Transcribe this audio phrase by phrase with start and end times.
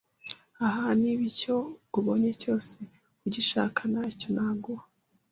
[0.65, 1.55] Aha niba icyo
[1.99, 2.75] ubonye cyose
[3.25, 4.85] ugishaka ntacyo naguha